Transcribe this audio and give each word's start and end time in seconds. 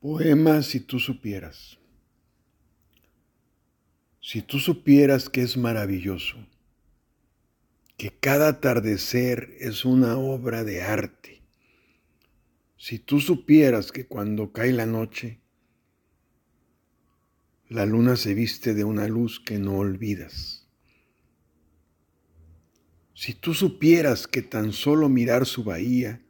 Poema 0.00 0.62
si 0.62 0.80
tú 0.80 0.98
supieras. 0.98 1.78
Si 4.22 4.40
tú 4.40 4.58
supieras 4.58 5.28
que 5.28 5.42
es 5.42 5.58
maravilloso, 5.58 6.38
que 7.98 8.10
cada 8.10 8.48
atardecer 8.48 9.54
es 9.60 9.84
una 9.84 10.16
obra 10.16 10.64
de 10.64 10.80
arte. 10.80 11.42
Si 12.78 12.98
tú 12.98 13.20
supieras 13.20 13.92
que 13.92 14.06
cuando 14.06 14.52
cae 14.52 14.72
la 14.72 14.86
noche, 14.86 15.42
la 17.68 17.84
luna 17.84 18.16
se 18.16 18.32
viste 18.32 18.72
de 18.72 18.84
una 18.84 19.06
luz 19.06 19.38
que 19.38 19.58
no 19.58 19.76
olvidas. 19.76 20.66
Si 23.12 23.34
tú 23.34 23.52
supieras 23.52 24.26
que 24.26 24.40
tan 24.40 24.72
solo 24.72 25.10
mirar 25.10 25.44
su 25.44 25.62
bahía, 25.62 26.22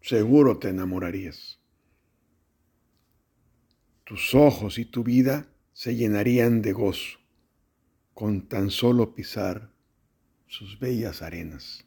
seguro 0.00 0.58
te 0.58 0.70
enamorarías 0.70 1.60
tus 4.06 4.36
ojos 4.36 4.78
y 4.78 4.84
tu 4.84 5.02
vida 5.02 5.48
se 5.72 5.96
llenarían 5.96 6.62
de 6.62 6.72
gozo 6.72 7.18
con 8.14 8.48
tan 8.48 8.70
solo 8.70 9.16
pisar 9.16 9.72
sus 10.46 10.78
bellas 10.78 11.22
arenas. 11.22 11.84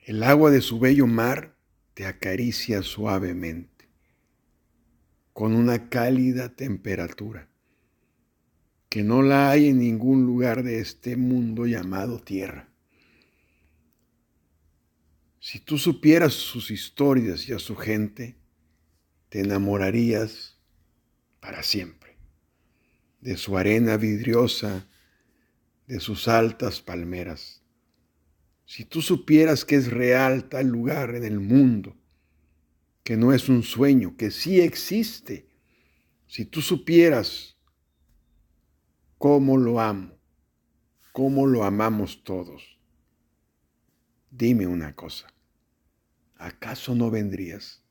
El 0.00 0.24
agua 0.24 0.50
de 0.50 0.60
su 0.60 0.80
bello 0.80 1.06
mar 1.06 1.56
te 1.94 2.04
acaricia 2.04 2.82
suavemente, 2.82 3.88
con 5.32 5.54
una 5.54 5.88
cálida 5.88 6.56
temperatura, 6.56 7.48
que 8.88 9.04
no 9.04 9.22
la 9.22 9.50
hay 9.50 9.68
en 9.68 9.78
ningún 9.78 10.26
lugar 10.26 10.64
de 10.64 10.80
este 10.80 11.16
mundo 11.16 11.64
llamado 11.64 12.18
tierra. 12.18 12.68
Si 15.38 15.60
tú 15.60 15.78
supieras 15.78 16.32
sus 16.34 16.72
historias 16.72 17.48
y 17.48 17.52
a 17.52 17.60
su 17.60 17.76
gente, 17.76 18.36
te 19.34 19.40
enamorarías 19.40 20.60
para 21.40 21.64
siempre 21.64 22.16
de 23.20 23.36
su 23.36 23.58
arena 23.58 23.96
vidriosa, 23.96 24.86
de 25.88 25.98
sus 25.98 26.28
altas 26.28 26.80
palmeras. 26.80 27.60
Si 28.64 28.84
tú 28.84 29.02
supieras 29.02 29.64
que 29.64 29.74
es 29.74 29.90
real 29.90 30.48
tal 30.48 30.68
lugar 30.68 31.16
en 31.16 31.24
el 31.24 31.40
mundo, 31.40 31.96
que 33.02 33.16
no 33.16 33.32
es 33.32 33.48
un 33.48 33.64
sueño, 33.64 34.16
que 34.16 34.30
sí 34.30 34.60
existe, 34.60 35.48
si 36.28 36.44
tú 36.44 36.62
supieras 36.62 37.56
cómo 39.18 39.56
lo 39.56 39.80
amo, 39.80 40.16
cómo 41.10 41.48
lo 41.48 41.64
amamos 41.64 42.22
todos, 42.22 42.78
dime 44.30 44.68
una 44.68 44.94
cosa, 44.94 45.26
¿acaso 46.36 46.94
no 46.94 47.10
vendrías? 47.10 47.83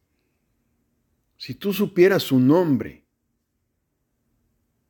Si 1.37 1.55
tú 1.55 1.73
supieras 1.73 2.23
su 2.23 2.39
nombre, 2.39 3.05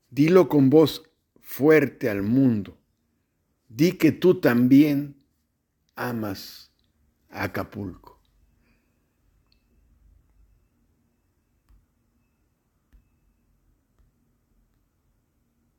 dilo 0.09 0.47
con 0.47 0.69
voz 0.69 1.03
fuerte 1.39 2.09
al 2.09 2.21
mundo. 2.21 2.77
Di 3.69 3.93
que 3.93 4.11
tú 4.11 4.39
también 4.39 5.15
amas 5.95 6.71
a 7.29 7.45
Acapulco. 7.45 8.12